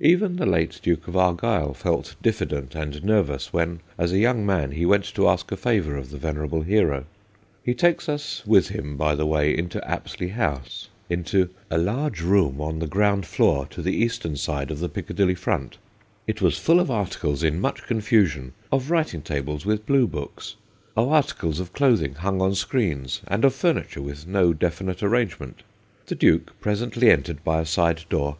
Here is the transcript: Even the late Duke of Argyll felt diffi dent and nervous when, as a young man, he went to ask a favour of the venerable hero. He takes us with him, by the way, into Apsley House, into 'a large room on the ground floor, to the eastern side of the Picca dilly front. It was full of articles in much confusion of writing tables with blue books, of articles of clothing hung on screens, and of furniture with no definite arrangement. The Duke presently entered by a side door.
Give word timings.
Even 0.00 0.36
the 0.36 0.44
late 0.44 0.78
Duke 0.82 1.08
of 1.08 1.16
Argyll 1.16 1.72
felt 1.72 2.14
diffi 2.22 2.46
dent 2.48 2.74
and 2.74 3.02
nervous 3.02 3.54
when, 3.54 3.80
as 3.96 4.12
a 4.12 4.18
young 4.18 4.44
man, 4.44 4.72
he 4.72 4.84
went 4.84 5.06
to 5.14 5.26
ask 5.26 5.50
a 5.50 5.56
favour 5.56 5.96
of 5.96 6.10
the 6.10 6.18
venerable 6.18 6.60
hero. 6.60 7.06
He 7.62 7.72
takes 7.72 8.06
us 8.06 8.42
with 8.44 8.68
him, 8.68 8.98
by 8.98 9.14
the 9.14 9.24
way, 9.24 9.56
into 9.56 9.82
Apsley 9.90 10.28
House, 10.28 10.90
into 11.08 11.48
'a 11.70 11.78
large 11.78 12.20
room 12.20 12.60
on 12.60 12.80
the 12.80 12.86
ground 12.86 13.24
floor, 13.24 13.64
to 13.68 13.80
the 13.80 13.96
eastern 13.96 14.36
side 14.36 14.70
of 14.70 14.78
the 14.78 14.90
Picca 14.90 15.14
dilly 15.16 15.34
front. 15.34 15.78
It 16.26 16.42
was 16.42 16.58
full 16.58 16.78
of 16.78 16.90
articles 16.90 17.42
in 17.42 17.58
much 17.58 17.84
confusion 17.84 18.52
of 18.70 18.90
writing 18.90 19.22
tables 19.22 19.64
with 19.64 19.86
blue 19.86 20.06
books, 20.06 20.54
of 20.98 21.08
articles 21.08 21.60
of 21.60 21.72
clothing 21.72 22.16
hung 22.16 22.42
on 22.42 22.54
screens, 22.54 23.22
and 23.26 23.42
of 23.42 23.54
furniture 23.54 24.02
with 24.02 24.26
no 24.26 24.52
definite 24.52 25.02
arrangement. 25.02 25.62
The 26.04 26.14
Duke 26.14 26.60
presently 26.60 27.10
entered 27.10 27.42
by 27.42 27.62
a 27.62 27.64
side 27.64 28.04
door. 28.10 28.36